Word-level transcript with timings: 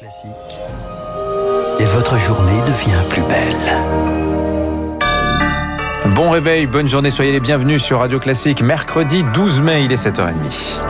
Classique. 0.00 0.30
Et 1.78 1.84
votre 1.84 2.16
journée 2.16 2.62
devient 2.62 3.02
plus 3.10 3.20
belle. 3.20 3.54
Bon 6.14 6.30
réveil, 6.30 6.66
bonne 6.66 6.88
journée, 6.88 7.10
soyez 7.10 7.32
les 7.32 7.40
bienvenus 7.40 7.82
sur 7.82 7.98
Radio 7.98 8.18
Classique. 8.18 8.62
Mercredi 8.62 9.22
12 9.34 9.60
mai, 9.60 9.84
il 9.84 9.92
est 9.92 10.02
7h30. 10.02 10.80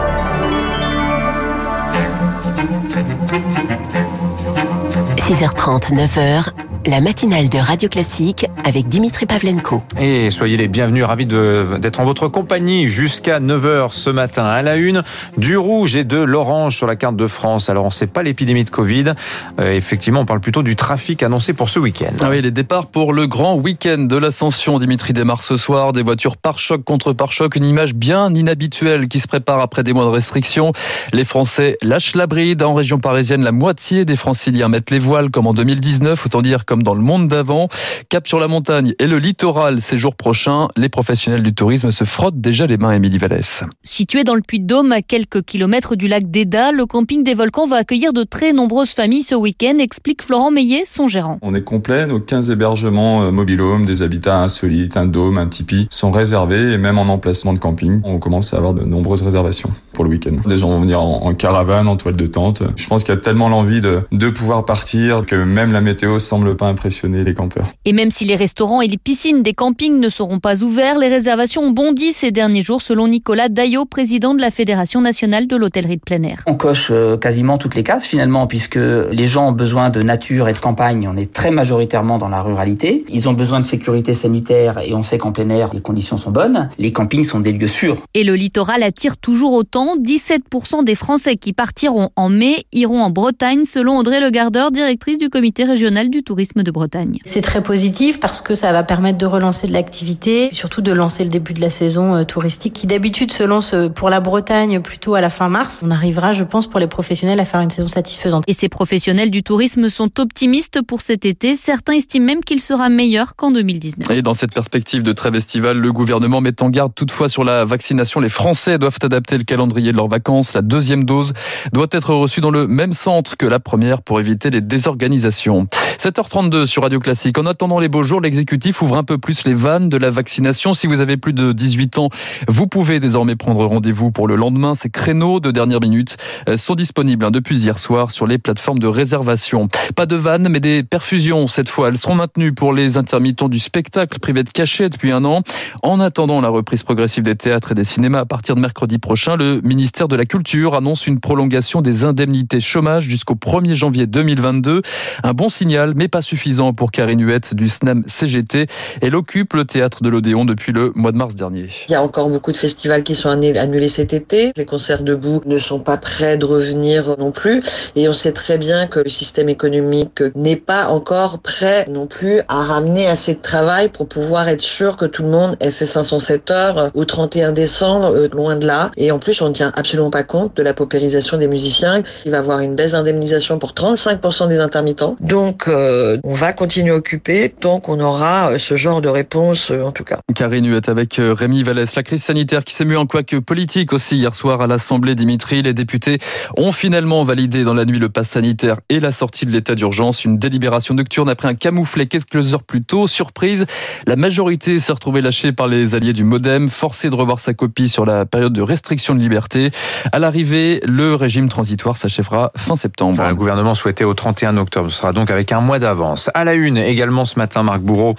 –6h30, 5.17 5.92
9h, 5.92 6.51
la 6.87 7.01
matinale 7.01 7.49
de 7.49 7.58
Radio 7.58 7.88
Classique 7.88 8.46
avec 8.65 8.88
Dimitri 8.88 9.26
Pavlenko. 9.26 9.83
Et 10.01 10.31
soyez 10.31 10.56
les 10.56 10.69
bienvenus, 10.69 11.04
ravis 11.04 11.26
d'être 11.26 12.01
en 12.01 12.04
votre 12.04 12.28
compagnie 12.28 12.88
jusqu'à 12.88 13.38
9h 13.38 13.92
ce 13.92 14.08
matin. 14.08 14.45
À 14.45 14.63
la 14.63 14.76
une, 14.76 15.03
du 15.37 15.56
rouge 15.56 15.95
et 15.95 16.05
de 16.05 16.16
l'orange 16.16 16.77
sur 16.77 16.87
la 16.87 16.96
carte 16.96 17.16
de 17.16 17.27
France. 17.27 17.69
Alors 17.69 17.84
on 17.84 17.88
ne 17.88 17.92
sait 17.92 18.06
pas 18.06 18.23
l'épidémie 18.23 18.64
de 18.64 18.70
Covid. 18.70 19.12
Euh, 19.59 19.73
effectivement, 19.74 20.20
on 20.20 20.24
parle 20.24 20.41
plutôt 20.41 20.62
du 20.62 20.74
trafic 20.74 21.22
annoncé 21.22 21.52
pour 21.52 21.69
ce 21.69 21.78
week-end. 21.78 22.14
Ah 22.22 22.30
oui, 22.30 22.41
les 22.41 22.50
départs 22.50 22.86
pour 22.86 23.12
le 23.12 23.27
grand 23.27 23.56
week-end 23.56 23.98
de 23.98 24.16
l'ascension. 24.16 24.78
Dimitri 24.78 25.12
démarre 25.12 25.42
ce 25.42 25.56
soir. 25.56 25.92
Des 25.92 26.02
voitures 26.02 26.36
par 26.36 26.58
choc 26.58 26.83
contre 26.84 27.12
par 27.12 27.33
choc. 27.33 27.56
Une 27.56 27.66
image 27.66 27.94
bien 27.94 28.33
inhabituelle 28.34 29.08
qui 29.08 29.20
se 29.20 29.28
prépare 29.28 29.60
après 29.60 29.83
des 29.83 29.92
mois 29.92 30.05
de 30.05 30.10
restrictions. 30.10 30.72
Les 31.12 31.24
Français 31.24 31.77
lâchent 31.83 32.16
la 32.16 32.27
bride. 32.27 32.62
En 32.62 32.72
région 32.72 32.98
parisienne, 32.98 33.42
la 33.42 33.52
moitié 33.52 34.05
des 34.05 34.16
franciliens 34.16 34.69
mettent 34.69 34.91
les 34.91 34.98
voiles 34.98 35.30
comme 35.30 35.47
en 35.47 35.55
2019. 35.55 36.24
Autant 36.24 36.41
dire 36.41 36.64
comme 36.70 36.84
dans 36.84 36.95
le 36.95 37.02
monde 37.02 37.27
d'avant. 37.27 37.66
Cap 38.10 38.29
sur 38.29 38.38
la 38.38 38.47
montagne 38.47 38.95
et 39.01 39.09
le 39.09 39.19
littoral 39.19 39.80
ces 39.80 39.98
jours 39.98 40.15
prochains. 40.15 40.69
Les 40.77 40.88
professionnels 40.88 41.42
du 41.42 41.52
tourisme 41.52 41.91
se 41.91 42.05
frottent 42.05 42.41
déjà 42.41 42.69
les 42.69 42.77
mains, 42.77 42.92
Émilie 42.92 43.19
Vallès. 43.19 43.65
Situé 43.83 44.23
dans 44.23 44.37
le 44.37 44.41
Puy-de-Dôme, 44.41 44.92
à 44.92 45.02
quelques 45.02 45.42
kilomètres 45.42 45.97
du 45.97 46.06
lac 46.06 46.30
d'Eda, 46.30 46.70
le 46.70 46.87
camping 46.87 47.25
des 47.25 47.34
volcans 47.34 47.66
va 47.66 47.78
accueillir 47.78 48.12
de 48.12 48.23
très 48.23 48.52
nombreuses 48.52 48.91
familles 48.91 49.25
ce 49.25 49.34
week-end, 49.34 49.78
explique 49.80 50.23
Florent 50.23 50.52
Meillet, 50.52 50.84
son 50.87 51.09
gérant. 51.09 51.41
On 51.42 51.56
est 51.56 51.64
complet, 51.64 52.06
nos 52.06 52.20
15 52.20 52.51
hébergements 52.51 53.22
euh, 53.25 53.33
mobilhomes, 53.33 53.84
des 53.84 54.03
habitats 54.03 54.39
insolites, 54.39 54.97
un 54.97 55.06
dôme, 55.06 55.39
un 55.39 55.48
tipi 55.48 55.89
sont 55.91 56.12
réservés 56.12 56.75
et 56.75 56.78
même 56.78 56.98
en 56.98 57.09
emplacement 57.09 57.53
de 57.53 57.59
camping, 57.59 58.00
on 58.05 58.20
commence 58.20 58.55
à 58.55 58.59
avoir 58.59 58.75
de 58.75 58.84
nombreuses 58.84 59.22
réservations 59.22 59.70
pour 59.92 60.05
le 60.05 60.11
week-end. 60.11 60.37
Des 60.47 60.56
gens 60.56 60.69
vont 60.69 60.81
venir 60.81 61.00
en, 61.00 61.34
caravane, 61.34 61.89
en 61.89 61.97
toile 61.97 62.16
de 62.16 62.28
tente. 62.28 62.62
Je 62.77 62.87
pense 62.87 63.03
qu'il 63.03 63.12
y 63.12 63.19
a 63.19 63.20
tellement 63.20 63.48
l'envie 63.48 63.81
de, 63.81 64.03
de 64.12 64.31
pouvoir 64.31 64.64
partir 64.64 65.27
que 65.27 65.34
même 65.34 65.72
la 65.72 65.81
météo 65.81 66.20
semble 66.20 66.56
pas 66.61 66.66
impressionner 66.66 67.25
les 67.25 67.33
campeurs. 67.33 67.69
Et 67.86 67.94
même 67.94 68.11
si 68.11 68.27
les 68.27 68.36
restaurants 68.36 68.83
et 68.83 68.86
les 68.86 68.98
piscines 68.98 69.42
des 69.42 69.55
campings 69.55 69.98
ne 69.98 70.11
seront 70.11 70.41
pas 70.41 70.62
ouverts, 70.62 70.98
les 70.98 71.08
réservations 71.08 71.62
ont 71.62 71.70
bondi 71.70 72.12
ces 72.12 72.33
derniers 72.33 72.61
jours 72.61 72.83
selon 72.83 73.08
Nicolas 73.08 73.48
Daillot, 73.48 73.86
président 73.86 74.34
de 74.34 74.42
la 74.42 74.50
Fédération 74.50 75.00
nationale 75.00 75.47
de 75.47 75.56
l'hôtellerie 75.56 75.97
de 75.97 76.03
plein 76.03 76.22
air. 76.22 76.42
On 76.47 76.55
coche 76.55 76.91
euh, 76.91 77.16
quasiment 77.16 77.56
toutes 77.56 77.77
les 77.77 77.83
cases 77.83 78.05
finalement 78.05 78.47
puisque 78.47 78.77
les 78.77 79.27
gens 79.27 79.48
ont 79.48 79.53
besoin 79.53 79.88
de 79.88 80.03
nature 80.03 80.50
et 80.50 80.53
de 80.53 80.58
campagne. 80.58 81.08
On 81.11 81.16
est 81.16 81.33
très 81.33 81.50
majoritairement 81.50 82.19
dans 82.19 82.28
la 82.28 82.42
ruralité. 82.42 83.06
Ils 83.08 83.27
ont 83.27 83.33
besoin 83.33 83.61
de 83.61 83.66
sécurité 83.66 84.12
sanitaire 84.12 84.81
et 84.84 84.92
on 84.92 85.03
sait 85.03 85.16
qu'en 85.16 85.33
plein 85.33 85.48
air, 85.48 85.70
les 85.72 85.81
conditions 85.81 86.19
sont 86.19 86.31
bonnes. 86.31 86.69
Les 86.78 86.92
campings 86.92 87.25
sont 87.25 87.41
des 87.41 87.53
lieux 87.53 87.69
sûrs. 87.69 87.97
Et 88.12 88.22
le 88.22 88.34
littoral 88.34 88.83
attire 88.83 89.16
toujours 89.16 89.55
autant. 89.55 89.97
17% 89.97 90.84
des 90.84 90.94
Français 90.94 91.36
qui 91.36 91.55
partiront 91.55 92.11
en 92.16 92.28
mai 92.28 92.64
iront 92.72 93.03
en 93.03 93.08
Bretagne 93.08 93.64
selon 93.64 93.97
Audrey 93.97 94.20
Le 94.20 94.28
Gardeur, 94.28 94.70
directrice 94.70 95.16
du 95.16 95.31
comité 95.31 95.64
régional 95.64 96.11
du 96.11 96.22
tourisme 96.22 96.50
de 96.56 96.70
Bretagne. 96.70 97.19
C'est 97.25 97.41
très 97.41 97.62
positif 97.62 98.20
parce 98.20 98.41
que 98.41 98.55
ça 98.55 98.73
va 98.73 98.83
permettre 98.83 99.19
de 99.19 99.27
relancer 99.27 99.67
de 99.67 99.73
l'activité, 99.73 100.51
surtout 100.53 100.83
de 100.83 100.93
lancer 100.93 101.25
le 101.25 101.31
début 101.31 101.55
de 101.55 101.61
la 101.61 101.70
saison 101.70 102.17
euh, 102.17 102.25
touristique 102.25 102.73
qui 102.73 102.87
d'habitude 102.87 103.33
se 103.33 103.43
lance 103.43 103.75
euh, 103.75 103.89
pour 103.89 104.11
la 104.11 104.20
Bretagne 104.20 104.81
plutôt 104.81 105.15
à 105.15 105.21
la 105.21 105.31
fin 105.31 105.48
mars. 105.48 105.83
On 105.84 105.91
arrivera, 105.91 106.33
je 106.33 106.45
pense, 106.45 106.67
pour 106.67 106.81
les 106.81 106.87
professionnels 106.87 107.41
à 107.41 107.45
faire 107.45 107.61
une 107.61 107.71
saison 107.71 107.89
satisfaisante. 107.89 108.45
Et 108.47 108.53
ces 108.53 108.69
professionnels 108.69 109.31
du 109.31 109.43
tourisme 109.43 109.89
sont 109.89 110.21
optimistes 110.21 110.83
pour 110.83 111.01
cet 111.01 111.25
été. 111.25 111.56
Certains 111.56 111.95
estiment 111.95 112.27
même 112.27 112.45
qu'il 112.45 112.61
sera 112.61 112.89
meilleur 112.89 113.37
qu'en 113.37 113.51
2019. 113.51 114.11
Et 114.11 114.23
dans 114.23 114.34
cette 114.34 114.53
perspective 114.53 115.03
de 115.03 115.12
trêve 115.12 115.34
estivale, 115.34 115.78
le 115.78 115.93
gouvernement 115.93 116.41
met 116.41 116.62
en 116.62 116.71
garde 116.71 116.94
toutefois 116.94 117.28
sur 117.28 117.44
la 117.44 117.65
vaccination. 117.65 118.21
Les 118.21 118.28
Français 118.28 118.78
doivent 118.78 118.99
adapter 119.03 119.39
le 119.39 119.44
calendrier 119.44 119.93
de 119.93 119.97
leurs 119.97 120.09
vacances. 120.09 120.55
La 120.55 120.62
deuxième 120.62 121.05
dose 121.05 121.33
doit 121.72 121.89
être 121.93 122.15
reçue 122.15 122.41
dans 122.41 122.50
le 122.50 122.66
même 122.66 122.93
centre 122.93 123.37
que 123.37 123.47
la 123.47 123.60
première 123.60 124.03
pour 124.03 124.21
éviter 124.21 124.50
les 124.50 124.60
désorganisations. 124.60 125.66
7h30 125.99 126.40
sur 126.41 126.83
Radio 126.84 127.01
Classique. 127.01 127.37
En 127.37 127.45
attendant 127.45 127.78
les 127.81 127.91
beaux 127.91 128.03
jours, 128.03 128.23
l'exécutif 128.23 128.81
ouvre 128.81 128.97
un 128.97 129.05
peu 129.05 129.19
plus 129.19 129.45
les 129.45 129.53
vannes 129.53 129.91
de 129.91 129.99
la 129.99 130.09
vaccination. 130.09 130.73
Si 130.73 130.87
vous 130.87 131.03
avez 131.03 131.19
plus 131.19 131.34
de 131.34 131.53
18 131.53 131.99
ans, 131.99 132.09
vous 132.49 132.67
pouvez 132.67 132.99
désormais 132.99 133.37
prendre 133.37 133.62
rendez-vous 133.67 134.11
pour 134.11 134.27
le 134.27 134.37
lendemain. 134.37 134.75
Ces 134.75 134.89
créneaux 134.89 135.39
de 135.39 135.51
dernière 135.51 135.81
minute 135.81 136.17
euh, 136.49 136.56
sont 136.56 136.75
disponibles 136.75 137.27
hein, 137.27 137.31
depuis 137.31 137.61
hier 137.61 137.78
soir 137.78 138.11
sur 138.11 138.27
les 138.27 138.39
plateformes 138.39 138.78
de 138.78 138.87
réservation. 138.87 139.69
Pas 139.95 140.06
de 140.06 140.17
vannes, 140.17 140.49
mais 140.49 140.61
des 140.61 140.83
perfusions 140.83 141.47
cette 141.47 141.69
fois. 141.69 141.89
Elles 141.89 141.99
seront 141.99 142.15
maintenues 142.15 142.53
pour 142.55 142.72
les 142.72 142.97
intermittents 142.97 143.51
du 143.51 143.59
spectacle 143.59 144.19
privé 144.19 144.43
de 144.43 144.51
cachet 144.51 144.89
depuis 144.89 145.12
un 145.12 145.27
an. 145.27 145.43
En 145.83 146.01
attendant 146.01 146.41
la 146.41 146.49
reprise 146.49 146.84
progressive 146.84 147.25
des 147.25 147.37
théâtres 147.37 147.72
et 147.72 147.75
des 147.75 147.84
cinémas 147.84 148.21
à 148.21 148.27
partir 148.27 148.55
de 148.55 148.61
mercredi 148.61 148.97
prochain, 148.97 149.37
le 149.37 149.61
ministère 149.62 150.09
de 150.09 150.17
la 150.17 150.25
Culture 150.25 150.75
annonce 150.75 151.07
une 151.07 151.21
prolongation 151.21 151.83
des 151.83 152.05
indemnités 152.05 152.61
chômage 152.61 153.05
jusqu'au 153.05 153.34
1er 153.34 153.75
janvier 153.75 154.07
2022. 154.07 154.81
Un 155.22 155.34
bon 155.34 155.51
signal, 155.51 155.93
mais 155.95 156.09
pas 156.09 156.22
suffisant 156.30 156.72
pour 156.72 156.92
Karine 156.92 157.26
Huette 157.26 157.54
du 157.54 157.68
SNAM 157.68 158.04
CGT. 158.06 158.68
Elle 159.02 159.16
occupe 159.16 159.54
le 159.54 159.64
théâtre 159.64 160.00
de 160.00 160.08
l'Odéon 160.08 160.44
depuis 160.44 160.70
le 160.70 160.92
mois 160.94 161.10
de 161.10 161.16
mars 161.16 161.34
dernier. 161.34 161.68
Il 161.88 161.92
y 161.92 161.96
a 161.96 162.02
encore 162.02 162.28
beaucoup 162.28 162.52
de 162.52 162.56
festivals 162.56 163.02
qui 163.02 163.16
sont 163.16 163.28
annulés 163.30 163.88
cet 163.88 164.12
été. 164.12 164.52
Les 164.56 164.64
concerts 164.64 165.02
debout 165.02 165.42
ne 165.44 165.58
sont 165.58 165.80
pas 165.80 165.96
prêts 165.96 166.36
de 166.36 166.44
revenir 166.44 167.16
non 167.18 167.32
plus. 167.32 167.64
Et 167.96 168.08
on 168.08 168.12
sait 168.12 168.30
très 168.30 168.58
bien 168.58 168.86
que 168.86 169.00
le 169.00 169.10
système 169.10 169.48
économique 169.48 170.22
n'est 170.36 170.54
pas 170.54 170.86
encore 170.86 171.41
prêt 171.41 171.86
non 171.91 172.06
plus 172.06 172.42
à 172.47 172.62
ramener 172.62 173.08
assez 173.08 173.34
de 173.34 173.41
travail 173.41 173.88
pour 173.88 174.06
pouvoir 174.06 174.48
être 174.48 174.60
sûr 174.60 174.97
que 174.97 175.06
tout 175.06 175.24
le 175.24 175.30
monde 175.30 175.56
ait 175.58 175.72
ses 175.72 175.86
507 175.86 176.50
heures 176.52 176.91
au 176.94 177.04
31 177.04 177.50
décembre, 177.50 178.14
euh, 178.14 178.28
loin 178.32 178.54
de 178.54 178.68
là. 178.68 178.92
Et 178.97 179.10
en 179.10 179.18
plus, 179.18 179.42
on 179.42 179.48
ne 179.48 179.54
tient 179.54 179.72
absolument 179.74 180.10
pas 180.10 180.22
compte 180.22 180.56
de 180.56 180.62
la 180.62 180.74
paupérisation 180.74 181.38
des 181.38 181.48
musiciens. 181.48 182.04
Il 182.24 182.30
va 182.30 182.36
y 182.36 182.41
avoir 182.41 182.60
une 182.60 182.76
baisse 182.76 182.92
d'indemnisation 182.92 183.58
pour 183.58 183.72
35% 183.72 184.47
des 184.47 184.60
intermittents. 184.60 185.16
Donc, 185.18 185.66
euh, 185.66 186.18
on 186.25 186.34
va 186.34 186.53
continuer 186.53 186.92
à 186.92 186.97
occuper 186.97 187.48
tant 187.48 187.81
qu'on 187.81 188.00
aura 188.00 188.53
euh, 188.53 188.58
ce 188.58 188.76
genre 188.76 189.00
de 189.00 189.08
réponse 189.08 189.70
euh, 189.70 189.82
en 189.82 189.92
tout 189.92 190.04
cas. 190.04 190.19
Karine 190.34 190.66
Huette 190.66 190.88
avec 190.88 191.19
euh, 191.19 191.34
Rémi 191.34 191.62
Vallès. 191.62 191.94
La 191.94 192.03
crise 192.03 192.22
sanitaire 192.22 192.64
qui 192.64 192.75
s'est 192.75 192.84
mue 192.84 192.97
en 192.97 193.06
quoi 193.06 193.22
que 193.22 193.36
politique 193.36 193.92
aussi 193.92 194.16
hier 194.16 194.34
soir 194.34 194.60
à 194.60 194.66
l'Assemblée 194.66 195.14
Dimitri. 195.14 195.62
Les 195.62 195.75
députés 195.75 196.19
ont 196.56 196.72
finalement 196.72 197.25
validé 197.25 197.64
dans 197.64 197.75
la 197.75 197.84
nuit 197.84 197.98
le 197.98 198.09
pass 198.09 198.28
sanitaire 198.28 198.80
et 198.88 199.00
la 199.00 199.12
sortie 199.12 199.47
de 199.47 199.50
l'état 199.50 199.75
d'urgence. 199.75 200.25
Une 200.25 200.38
délibération 200.38 200.94
nocturne 200.94 201.28
après 201.28 201.48
un 201.48 201.54
camouflet 201.54 202.06
quelques 202.06 202.54
heures 202.54 202.62
plus 202.62 202.82
tôt. 202.82 203.06
Surprise, 203.06 203.66
la 204.06 204.16
majorité 204.16 204.78
s'est 204.78 204.92
retrouvée 204.92 205.20
lâchée 205.20 205.53
par 205.53 205.69
les 205.69 205.94
alliés 205.94 206.12
du 206.12 206.25
Modem, 206.25 206.69
forcée 206.69 207.10
de 207.10 207.14
revoir 207.14 207.38
sa 207.38 207.54
copie 207.54 207.88
sur 207.88 208.04
la 208.04 208.26
période 208.26 208.53
de 208.53 208.62
restriction 208.62 209.14
de 209.14 209.20
liberté. 209.20 209.70
À 210.12 210.19
l'arrivée, 210.19 210.80
le 210.86 211.14
régime 211.14 211.48
transitoire 211.48 211.97
s'achèvera 211.97 212.53
fin 212.56 212.76
septembre. 212.76 213.26
le 213.26 213.34
gouvernement 213.34 213.75
souhaitait 213.75 214.04
au 214.04 214.14
31 214.14 214.56
octobre. 214.56 214.91
Ce 214.91 214.98
sera 214.98 215.12
donc 215.12 215.30
avec 215.30 215.53
un 215.53 215.60
mois 215.60 215.78
d'avance. 215.78 216.09
À 216.34 216.44
la 216.44 216.54
une 216.54 216.76
également 216.76 217.25
ce 217.25 217.38
matin, 217.38 217.62
Marc 217.62 217.81
Bourreau, 217.81 218.15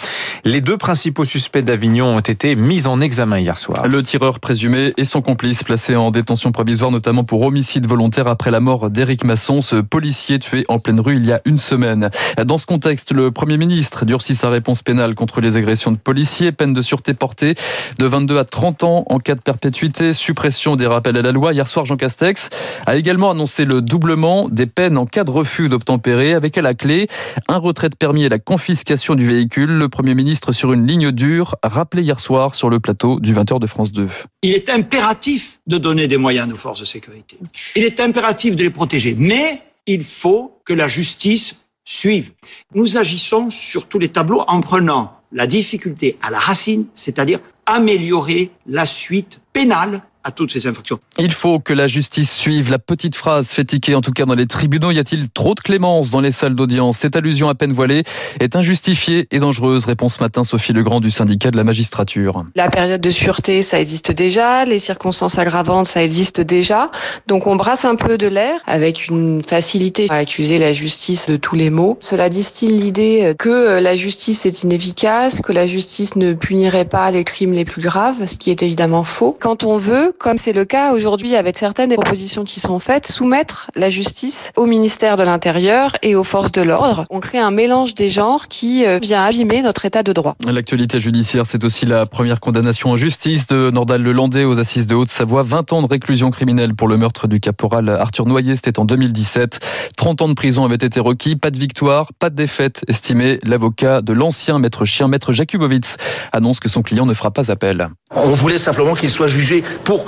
les 0.46 0.62
deux 0.62 0.78
principaux 0.78 1.25
suspects 1.25 1.63
d'Avignon 1.63 2.16
ont 2.16 2.19
été 2.19 2.56
mis 2.56 2.88
en 2.88 3.02
examen 3.02 3.40
hier 3.40 3.57
soir. 3.57 3.88
Le 3.88 4.02
tireur 4.02 4.40
présumé 4.40 4.94
et 4.97 5.03
son 5.03 5.22
complice 5.22 5.63
placés 5.63 5.96
en 5.96 6.12
détention 6.12 6.52
provisoire, 6.52 6.91
notamment 6.91 7.24
pour 7.24 7.41
homicide 7.41 7.88
volontaire 7.88 8.28
après 8.28 8.52
la 8.52 8.59
mort 8.59 8.90
d'Éric 8.90 9.24
Masson, 9.24 9.62
ce 9.62 9.75
policier 9.78 10.40
tué 10.40 10.63
en 10.69 10.79
pleine 10.79 11.00
rue 11.00 11.18
il 11.18 11.25
y 11.25 11.34
a 11.34 11.41
une 11.46 11.57
semaine. 11.57 12.09
Dans 12.46 12.57
ce 12.57 12.66
contexte, 12.66 13.12
le 13.12 13.31
Premier 13.31 13.57
ministre 13.57 14.06
durcit 14.06 14.35
sa 14.35 14.50
réponse 14.50 14.84
pénale 14.84 15.13
contre 15.16 15.41
les 15.41 15.58
agressions 15.58 15.91
de 15.91 15.97
policiers, 15.97 16.52
peine 16.52 16.73
de 16.73 16.81
sûreté 16.81 17.13
portée 17.13 17.56
de 17.97 18.06
22 18.06 18.38
à 18.38 18.46
30 18.46 18.84
ans 18.84 19.03
en 19.08 19.19
cas 19.19 19.35
de 19.35 19.41
perpétuité, 19.41 20.13
suppression 20.13 20.75
des 20.75 20.88
rappels 20.88 21.18
à 21.18 21.22
la 21.22 21.31
loi. 21.31 21.53
Hier 21.53 21.68
soir, 21.68 21.85
Jean 21.85 21.97
Castex 21.97 22.50
a 22.85 22.96
également 22.96 23.31
annoncé 23.31 23.66
le 23.66 23.81
doublement 23.81 24.47
des 24.50 24.66
peines 24.66 24.97
en 24.97 25.06
cas 25.06 25.23
de 25.23 25.31
refus 25.31 25.68
d'obtempérer, 25.68 26.34
avec 26.34 26.58
à 26.58 26.61
la 26.61 26.73
clé 26.73 27.08
un 27.47 27.58
retrait 27.58 27.80
de 27.89 27.95
permis 27.95 28.23
et 28.23 28.29
la 28.29 28.39
confiscation 28.39 29.16
du 29.16 29.25
véhicule. 29.25 29.69
Le 29.69 29.89
Premier 29.89 30.16
ministre 30.16 30.51
sur 30.53 30.73
une 30.73 30.87
ligne 30.87 31.11
dure, 31.11 31.55
rappelé 31.63 32.03
hier 32.03 32.19
soir 32.19 32.55
sur 32.55 32.69
le 32.69 32.79
plateau 32.79 33.19
du 33.19 33.33
20h 33.33 33.59
de 33.59 33.67
France 33.67 33.91
2. 33.91 34.07
Il 34.43 34.53
est 34.53 34.69
impératif 34.69 35.59
de 35.67 35.78
donner 35.78 36.07
des 36.07 36.17
moyens 36.17 36.47
nos 36.47 36.55
forces 36.55 36.79
de 36.79 36.85
sécurité. 36.85 37.37
Il 37.75 37.83
est 37.83 37.99
impératif 37.99 38.55
de 38.55 38.63
les 38.63 38.69
protéger. 38.69 39.16
Mais 39.17 39.61
il 39.87 40.03
faut 40.03 40.59
que 40.66 40.73
la 40.73 40.87
justice 40.87 41.55
suive. 41.83 42.31
Nous 42.75 42.97
agissons 42.97 43.49
sur 43.49 43.87
tous 43.87 43.99
les 43.99 44.09
tableaux 44.09 44.43
en 44.47 44.61
prenant 44.61 45.17
la 45.31 45.47
difficulté 45.47 46.17
à 46.22 46.29
la 46.29 46.39
racine, 46.39 46.85
c'est-à-dire 46.93 47.39
améliorer 47.66 48.51
la 48.67 48.85
suite 48.85 49.41
pénale 49.53 50.01
à 50.23 50.32
toutes 50.32 50.52
ces 50.52 50.68
infractions. 50.68 51.00
Il 51.18 51.32
faut 51.32 51.59
que 51.59 51.73
la 51.73 51.88
justice 51.88 52.32
suive. 52.32 52.70
La 52.70 52.79
petite 52.79 53.16
phrase 53.16 53.50
fait 53.50 53.66
tiquer, 53.66 53.96
en 53.96 54.02
tout 54.02 54.12
cas 54.12 54.26
dans 54.26 54.35
les 54.35 54.47
tribunaux. 54.47 54.91
Y 54.91 55.00
a-t-il 55.00 55.29
trop 55.29 55.56
de 55.56 55.59
clémence 55.59 56.09
dans 56.09 56.22
les 56.22 56.32
salles 56.32 56.56
d'audience? 56.56 56.97
Cette 56.97 57.16
allusion 57.16 57.50
à 57.50 57.56
peine 57.56 57.73
voilée 57.73 58.03
est 58.40 58.56
injustifiée 58.56 59.28
et 59.32 59.40
dangereuse. 59.40 59.85
Réponse 59.85 60.16
ce 60.16 60.22
matin 60.22 60.44
Sophie 60.44 60.73
Legrand 60.73 61.00
du 61.00 61.12
syndicat 61.12 61.52
de 61.52 61.58
la 61.58 61.64
magistrature. 61.64 62.46
La 62.56 62.70
période 62.70 63.02
de 63.02 63.09
sûreté, 63.09 63.62
ça 63.62 63.79
existe 63.79 64.12
déjà. 64.12 64.66
Les 64.66 64.79
circonstances 64.79 65.38
aggravantes, 65.38 65.88
ça 65.88 66.03
existe 66.03 66.41
déjà. 66.41 66.91
Donc 67.28 67.47
on 67.47 67.56
brasse 67.56 67.85
un 67.85 67.96
peu 67.96 68.17
de 68.17 68.28
l'air 68.28 68.59
avec 68.66 69.08
une 69.08 69.41
facilité 69.41 70.08
à 70.09 70.16
accuser 70.16 70.58
la 70.58 70.74
justice 70.74 71.28
de 71.28 71.38
tous 71.38 71.56
les 71.56 71.70
maux. 71.70 71.97
Cela 72.00 72.29
distille 72.29 72.78
l'idée 72.78 73.34
que 73.38 73.79
la 73.79 73.96
justice 73.96 74.46
est 74.46 74.64
inefficace, 74.64 75.41
que 75.41 75.52
la 75.52 75.67
justice 75.67 76.16
ne 76.16 76.34
punirait 76.34 76.85
pas 76.85 77.12
les 77.12 77.24
crimes 77.24 77.53
les 77.53 77.66
plus 77.66 77.82
graves, 77.82 78.26
ce 78.28 78.38
qui 78.38 78.52
est 78.52 78.64
évidemment 78.64 79.03
faux. 79.03 79.38
Quand 79.40 79.64
on 79.64 79.78
veut, 79.78 80.10
comme 80.17 80.37
c'est 80.37 80.53
le 80.53 80.66
cas 80.66 80.93
aujourd'hui 80.93 81.35
avec 81.35 81.58
certaines 81.58 81.90
des 81.90 81.96
propositions 81.96 82.43
qui 82.43 82.59
sont 82.59 82.79
faites, 82.79 83.08
soumettre 83.08 83.69
la 83.75 83.90
justice 83.90 84.52
au 84.55 84.66
ministère 84.66 85.17
de 85.17 85.23
l'Intérieur 85.23 85.96
et 86.02 86.16
aux 86.16 86.23
forces 86.23 86.52
de 86.52 86.61
l'ordre, 86.61 87.05
on 87.09 87.19
crée 87.19 87.40
un 87.40 87.52
mélange 87.52 87.96
des 87.96 88.09
genres 88.09 88.47
qui 88.47 88.85
euh, 88.85 88.99
vient 89.02 89.23
abîmer 89.23 89.61
notre 89.61 89.85
état 89.85 90.03
de 90.03 90.13
droit. 90.13 90.35
L'actualité 90.46 90.99
judiciaire, 90.99 91.46
c'est 91.46 91.63
aussi 91.63 91.85
la 91.85 92.05
première 92.05 92.40
condamnation 92.40 92.90
en 92.91 92.96
justice 92.96 93.47
de 93.47 93.69
Nordal 93.72 94.02
Lelandais 94.02 94.43
aux 94.43 94.59
assises 94.59 94.87
de 94.87 94.96
Haute-Savoie. 94.96 95.43
20 95.43 95.73
ans 95.73 95.81
de 95.81 95.87
réclusion 95.87 96.31
criminelle 96.31 96.75
pour 96.75 96.87
le 96.87 96.97
meurtre 96.97 97.28
du 97.28 97.40
caporal 97.40 97.90
Arthur 97.90 98.25
Noyer, 98.25 98.55
c'était 98.55 98.79
en 98.79 98.85
2017. 98.85 99.59
30 99.97 100.22
ans 100.22 100.29
de 100.29 100.34
prison 100.34 100.66
avaient 100.66 100.75
été 100.75 100.99
requis, 100.99 101.35
pas 101.35 101.52
de 101.52 101.59
victoire, 101.59 102.11
pas 102.19 102.29
de 102.29 102.35
défaite, 102.35 102.84
estimé 102.87 103.40
l'avocat 103.46 104.02
de 104.02 104.14
l'ancien 104.14 104.59
maître 104.59 104.85
chien, 104.85 105.07
maître 105.07 105.31
Jakubowicz, 105.31 105.97
annonce 106.31 106.59
que 106.59 106.69
son 106.69 106.81
client 106.81 107.05
ne 107.05 107.14
fera 107.14 107.31
pas 107.31 107.52
appel. 107.52 107.90
On 108.14 108.31
voulait 108.31 108.57
simplement 108.57 108.93
qu'il 108.93 109.09
soit 109.09 109.28
jugé 109.28 109.64
pour 109.85 110.01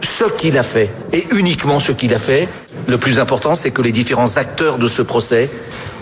ce 0.00 0.24
qu'il 0.24 0.58
a 0.58 0.62
fait 0.62 0.90
et 1.12 1.26
uniquement 1.32 1.78
ce 1.78 1.92
qu'il 1.92 2.14
a 2.14 2.18
fait. 2.18 2.48
Le 2.88 2.98
plus 2.98 3.18
important, 3.18 3.54
c'est 3.54 3.70
que 3.70 3.82
les 3.82 3.92
différents 3.92 4.36
acteurs 4.36 4.78
de 4.78 4.88
ce 4.88 5.02
procès, 5.02 5.50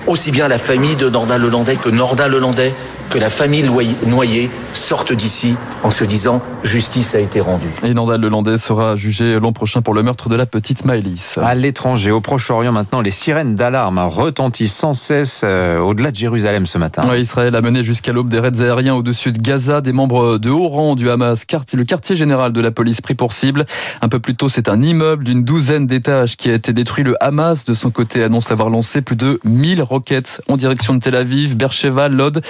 aussi 0.06 0.31
bien 0.31 0.49
la 0.49 0.58
famille 0.58 0.96
de 0.96 1.08
Nordal 1.08 1.43
Lelandais 1.43 1.76
que 1.76 1.88
Nordal 1.88 2.32
Lelandais, 2.32 2.73
que 3.10 3.18
la 3.18 3.28
famille 3.28 3.64
noyée 4.06 4.50
sorte 4.74 5.12
d'ici 5.12 5.56
en 5.82 5.90
se 5.90 6.04
disant 6.04 6.42
justice 6.64 7.14
a 7.14 7.20
été 7.20 7.40
rendue. 7.40 7.66
Et 7.84 7.94
Nordal 7.94 8.20
Lelandais 8.20 8.58
sera 8.58 8.96
jugé 8.96 9.38
l'an 9.38 9.52
prochain 9.52 9.82
pour 9.82 9.94
le 9.94 10.02
meurtre 10.02 10.28
de 10.28 10.36
la 10.36 10.46
petite 10.46 10.84
Maëlys. 10.84 11.38
À 11.38 11.54
l'étranger, 11.54 12.10
au 12.10 12.20
Proche-Orient 12.20 12.72
maintenant, 12.72 13.00
les 13.00 13.10
sirènes 13.10 13.54
d'alarme 13.54 13.98
retentissent 13.98 14.74
sans 14.74 14.94
cesse 14.94 15.42
euh, 15.44 15.78
au-delà 15.78 16.10
de 16.10 16.16
Jérusalem 16.16 16.66
ce 16.66 16.78
matin. 16.78 17.02
Israël 17.16 17.54
a 17.54 17.62
mené 17.62 17.82
jusqu'à 17.82 18.12
l'aube 18.12 18.28
des 18.28 18.40
raids 18.40 18.60
aériens 18.60 18.94
au-dessus 18.94 19.32
de 19.32 19.38
Gaza. 19.38 19.80
Des 19.80 19.92
membres 19.92 20.38
de 20.38 20.50
haut 20.50 20.68
rang 20.68 20.96
du 20.96 21.10
Hamas, 21.10 21.44
le 21.72 21.84
quartier 21.84 22.16
général 22.16 22.52
de 22.52 22.60
la 22.60 22.70
police 22.70 23.00
pris 23.00 23.14
pour 23.14 23.32
cible. 23.32 23.66
Un 24.02 24.08
peu 24.08 24.18
plus 24.18 24.34
tôt, 24.34 24.48
c'est 24.48 24.68
un 24.68 24.82
immeuble 24.82 25.24
d'une 25.24 25.42
douzaine 25.42 25.86
d'étages 25.86 26.36
qui 26.36 26.50
a 26.50 26.54
été 26.54 26.72
détruit. 26.72 27.04
Le 27.04 27.22
Hamas, 27.22 27.64
de 27.64 27.74
son 27.74 27.90
côté, 27.90 28.22
annonce 28.22 28.50
avoir 28.50 28.70
lancé 28.70 29.02
plus 29.02 29.16
de 29.16 29.40
1000 29.44 29.82
roquettes 29.82 30.40
en 30.48 30.56
direction 30.56 30.94
de 30.94 31.00
Tel 31.00 31.16
Aviv, 31.16 31.56
Beersheba, 31.56 32.08
Lod 32.08 32.42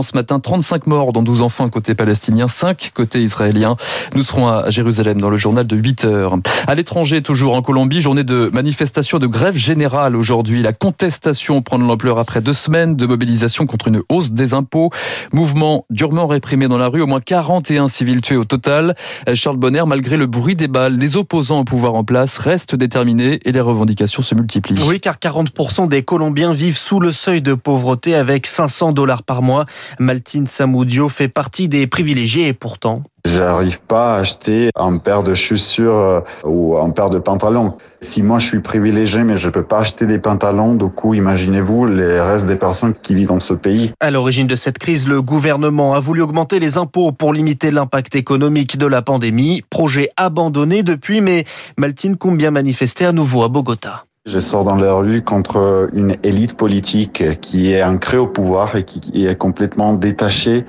ce 0.00 0.16
matin 0.16 0.40
35 0.40 0.86
morts, 0.86 1.12
dont 1.12 1.22
12 1.22 1.42
enfants 1.42 1.68
côté 1.68 1.94
palestinien, 1.94 2.48
5 2.48 2.92
côté 2.94 3.20
israélien. 3.20 3.76
Nous 4.14 4.22
serons 4.22 4.48
à 4.48 4.70
Jérusalem 4.70 5.20
dans 5.20 5.28
le 5.28 5.36
journal 5.36 5.66
de 5.66 5.76
8 5.76 6.06
heures. 6.06 6.38
À 6.66 6.74
l'étranger, 6.74 7.20
toujours 7.20 7.54
en 7.54 7.60
Colombie, 7.60 8.00
journée 8.00 8.24
de 8.24 8.48
manifestation 8.54 9.18
de 9.18 9.26
grève 9.26 9.56
générale 9.56 10.16
aujourd'hui. 10.16 10.62
La 10.62 10.72
contestation 10.72 11.60
prend 11.60 11.78
de 11.78 11.84
l'ampleur 11.84 12.18
après 12.18 12.40
deux 12.40 12.54
semaines 12.54 12.96
de 12.96 13.06
mobilisation 13.06 13.66
contre 13.66 13.88
une 13.88 14.00
hausse 14.08 14.30
des 14.30 14.54
impôts. 14.54 14.88
Mouvement 15.32 15.84
durement 15.90 16.26
réprimé 16.26 16.68
dans 16.68 16.78
la 16.78 16.88
rue, 16.88 17.02
au 17.02 17.06
moins 17.06 17.20
41 17.20 17.88
civils 17.88 18.22
tués 18.22 18.36
au 18.36 18.46
total. 18.46 18.94
Charles 19.34 19.58
Bonner, 19.58 19.82
malgré 19.86 20.16
le 20.16 20.26
bruit 20.26 20.56
des 20.56 20.68
balles, 20.68 20.96
les 20.96 21.16
opposants 21.16 21.60
au 21.60 21.64
pouvoir 21.64 21.94
en 21.94 22.04
place 22.04 22.38
restent 22.38 22.76
déterminés 22.76 23.40
et 23.44 23.52
les 23.52 23.60
revendications 23.60 24.22
se 24.22 24.34
multiplient. 24.34 24.80
Oui, 24.86 25.00
car 25.00 25.16
40% 25.16 25.88
des 25.88 26.02
Colombiens 26.02 26.54
vivent 26.54 26.78
sous 26.78 27.00
le 27.00 27.12
seuil 27.12 27.42
de 27.42 27.54
pauvreté 27.54 28.14
avec 28.14 28.46
500 28.46 28.92
dollars 28.92 29.22
par 29.24 29.42
mois. 29.42 29.66
Maltine 29.98 30.46
Samoudio 30.46 31.08
fait 31.08 31.28
partie 31.28 31.68
des 31.68 31.86
privilégiés 31.86 32.48
et 32.48 32.52
pourtant. 32.52 33.02
J'arrive 33.24 33.80
pas 33.80 34.16
à 34.16 34.18
acheter 34.20 34.70
un 34.74 34.98
paire 34.98 35.22
de 35.22 35.34
chaussures 35.34 35.96
euh, 35.96 36.20
ou 36.44 36.76
un 36.76 36.90
paire 36.90 37.08
de 37.08 37.20
pantalons. 37.20 37.74
Si 38.00 38.20
moi 38.20 38.40
je 38.40 38.46
suis 38.46 38.60
privilégié 38.60 39.22
mais 39.22 39.36
je 39.36 39.48
peux 39.48 39.62
pas 39.62 39.80
acheter 39.80 40.06
des 40.06 40.18
pantalons, 40.18 40.74
du 40.74 40.88
coup 40.88 41.14
imaginez-vous 41.14 41.86
les 41.86 42.20
restes 42.20 42.46
des 42.46 42.56
personnes 42.56 42.94
qui 43.00 43.14
vivent 43.14 43.28
dans 43.28 43.38
ce 43.38 43.54
pays. 43.54 43.92
À 44.00 44.10
l'origine 44.10 44.48
de 44.48 44.56
cette 44.56 44.78
crise, 44.78 45.06
le 45.06 45.22
gouvernement 45.22 45.94
a 45.94 46.00
voulu 46.00 46.20
augmenter 46.20 46.58
les 46.58 46.78
impôts 46.78 47.12
pour 47.12 47.32
limiter 47.32 47.70
l'impact 47.70 48.16
économique 48.16 48.76
de 48.76 48.86
la 48.86 49.02
pandémie. 49.02 49.62
Projet 49.70 50.08
abandonné 50.16 50.82
depuis, 50.82 51.20
mais 51.20 51.44
Maltine 51.78 52.16
compte 52.16 52.36
bien 52.36 52.50
manifester 52.50 53.04
à 53.04 53.12
nouveau 53.12 53.44
à 53.44 53.48
Bogota. 53.48 54.04
Je 54.24 54.38
sors 54.38 54.62
dans 54.62 54.76
la 54.76 54.94
rue 54.94 55.22
contre 55.22 55.90
une 55.92 56.16
élite 56.22 56.56
politique 56.56 57.40
qui 57.40 57.72
est 57.72 57.82
ancrée 57.82 58.18
au 58.18 58.28
pouvoir 58.28 58.76
et 58.76 58.84
qui 58.84 59.26
est 59.26 59.34
complètement 59.34 59.94
détachée 59.94 60.64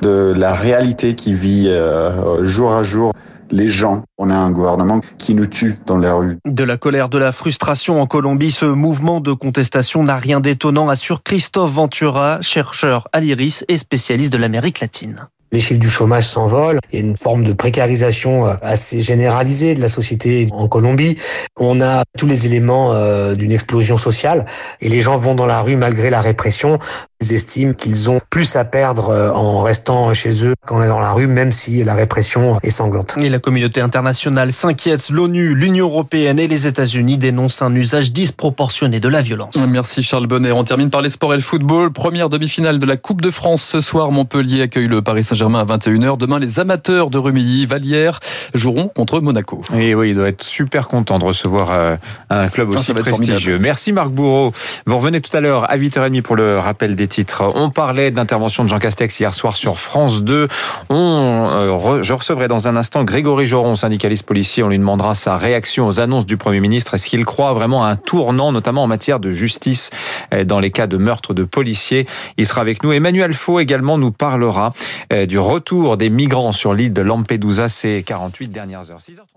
de 0.00 0.32
la 0.34 0.54
réalité 0.54 1.14
qui 1.14 1.34
vit 1.34 1.66
euh, 1.68 2.46
jour 2.46 2.72
à 2.72 2.82
jour 2.82 3.12
les 3.50 3.68
gens. 3.68 4.04
On 4.16 4.30
a 4.30 4.34
un 4.34 4.50
gouvernement 4.50 5.02
qui 5.18 5.34
nous 5.34 5.46
tue 5.46 5.76
dans 5.84 5.98
la 5.98 6.14
rue. 6.14 6.38
De 6.46 6.64
la 6.64 6.78
colère, 6.78 7.10
de 7.10 7.18
la 7.18 7.30
frustration 7.30 8.00
en 8.00 8.06
Colombie, 8.06 8.50
ce 8.50 8.64
mouvement 8.64 9.20
de 9.20 9.34
contestation 9.34 10.02
n'a 10.02 10.16
rien 10.16 10.40
d'étonnant, 10.40 10.88
assure 10.88 11.22
Christophe 11.22 11.72
Ventura, 11.72 12.40
chercheur 12.40 13.08
à 13.12 13.20
l'IRIS 13.20 13.66
et 13.68 13.76
spécialiste 13.76 14.32
de 14.32 14.38
l'Amérique 14.38 14.80
latine 14.80 15.28
les 15.54 15.60
chiffres 15.60 15.80
du 15.80 15.88
chômage 15.88 16.26
s'envolent. 16.26 16.80
Il 16.92 16.98
y 16.98 17.02
a 17.02 17.06
une 17.06 17.16
forme 17.16 17.44
de 17.44 17.52
précarisation 17.52 18.46
euh, 18.46 18.54
assez 18.60 19.00
généralisée 19.00 19.74
de 19.74 19.80
la 19.80 19.88
société 19.88 20.48
en 20.50 20.68
Colombie. 20.68 21.16
On 21.58 21.80
a 21.80 22.02
tous 22.18 22.26
les 22.26 22.44
éléments 22.44 22.92
euh, 22.92 23.34
d'une 23.34 23.52
explosion 23.52 23.96
sociale 23.96 24.44
et 24.80 24.88
les 24.88 25.00
gens 25.00 25.16
vont 25.16 25.34
dans 25.34 25.46
la 25.46 25.62
rue 25.62 25.76
malgré 25.76 26.10
la 26.10 26.20
répression. 26.20 26.78
Ils 27.20 27.32
estiment 27.32 27.74
qu'ils 27.74 28.10
ont 28.10 28.20
plus 28.28 28.56
à 28.56 28.64
perdre 28.64 29.10
euh, 29.10 29.30
en 29.30 29.62
restant 29.62 30.12
chez 30.12 30.44
eux 30.44 30.54
qu'en 30.66 30.80
allant 30.80 30.94
dans 30.94 31.00
la 31.00 31.12
rue, 31.12 31.26
même 31.26 31.52
si 31.52 31.82
la 31.82 31.94
répression 31.94 32.58
est 32.62 32.70
sanglante. 32.70 33.16
Et 33.22 33.28
la 33.28 33.38
communauté 33.38 33.80
internationale 33.80 34.52
s'inquiète. 34.52 35.10
L'ONU, 35.10 35.54
l'Union 35.54 35.86
européenne 35.86 36.38
et 36.38 36.46
les 36.46 36.66
États-Unis 36.66 37.18
dénoncent 37.18 37.62
un 37.62 37.74
usage 37.74 38.12
disproportionné 38.12 39.00
de 39.00 39.08
la 39.08 39.22
violence. 39.22 39.56
Merci 39.68 40.02
Charles 40.02 40.26
Bonnet. 40.26 40.52
On 40.52 40.62
termine 40.62 40.90
par 40.90 41.02
les 41.02 41.08
sports 41.08 41.32
et 41.34 41.36
le 41.36 41.42
football. 41.42 41.92
Première 41.92 42.28
demi-finale 42.28 42.78
de 42.78 42.86
la 42.86 42.96
Coupe 42.96 43.22
de 43.22 43.30
France 43.30 43.62
ce 43.62 43.80
soir. 43.80 44.12
Montpellier 44.12 44.62
accueille 44.62 44.88
le 44.88 45.02
Paris 45.02 45.24
Saint-Germain 45.24 45.60
à 45.60 45.64
21h. 45.64 46.16
Demain, 46.16 46.38
les 46.38 46.60
amateurs 46.60 47.10
de 47.10 47.18
Remilly, 47.18 47.66
Vallière, 47.66 48.20
joueront 48.54 48.88
contre 48.88 49.20
Monaco. 49.20 49.62
Et 49.74 49.94
oui, 49.94 50.10
il 50.10 50.16
doit 50.16 50.28
être 50.28 50.44
super 50.44 50.88
content 50.88 51.18
de 51.18 51.24
recevoir 51.24 51.70
euh, 51.72 51.96
un 52.30 52.48
club 52.48 52.70
aussi 52.70 52.92
prestigieux. 52.92 53.58
Merci 53.58 53.92
Marc 53.92 54.10
Bourreau. 54.10 54.52
Vous 54.86 54.96
revenez 54.96 55.20
tout 55.20 55.34
à 55.36 55.40
l'heure 55.40 55.70
à 55.70 55.76
8h30 55.76 56.22
pour 56.22 56.36
le 56.36 56.58
rappel 56.58 56.96
des 56.96 57.03
on 57.40 57.70
parlait 57.70 58.10
de 58.10 58.16
l'intervention 58.16 58.64
de 58.64 58.68
Jean 58.68 58.78
Castex 58.78 59.18
hier 59.20 59.34
soir 59.34 59.56
sur 59.56 59.78
France 59.78 60.22
2. 60.22 60.48
On, 60.90 61.48
euh, 61.52 62.02
je 62.02 62.12
recevrai 62.12 62.48
dans 62.48 62.68
un 62.68 62.76
instant 62.76 63.04
Grégory 63.04 63.46
Joron, 63.46 63.74
syndicaliste 63.74 64.24
policier. 64.24 64.62
On 64.62 64.68
lui 64.68 64.78
demandera 64.78 65.14
sa 65.14 65.36
réaction 65.36 65.86
aux 65.86 66.00
annonces 66.00 66.26
du 66.26 66.36
Premier 66.36 66.60
ministre. 66.60 66.94
Est-ce 66.94 67.06
qu'il 67.06 67.24
croit 67.24 67.52
vraiment 67.52 67.84
à 67.84 67.88
un 67.88 67.96
tournant, 67.96 68.52
notamment 68.52 68.82
en 68.84 68.86
matière 68.86 69.20
de 69.20 69.32
justice 69.32 69.90
euh, 70.32 70.44
dans 70.44 70.60
les 70.60 70.70
cas 70.70 70.86
de 70.86 70.96
meurtre 70.96 71.34
de 71.34 71.44
policiers? 71.44 72.06
Il 72.36 72.46
sera 72.46 72.60
avec 72.60 72.82
nous. 72.82 72.92
Emmanuel 72.92 73.34
Faux 73.34 73.60
également 73.60 73.98
nous 73.98 74.12
parlera 74.12 74.72
euh, 75.12 75.26
du 75.26 75.38
retour 75.38 75.96
des 75.96 76.10
migrants 76.10 76.52
sur 76.52 76.74
l'île 76.74 76.92
de 76.92 77.02
Lampedusa 77.02 77.68
ces 77.68 78.02
48 78.02 78.48
dernières 78.48 78.90
heures. 78.90 78.98
6h30. 78.98 79.33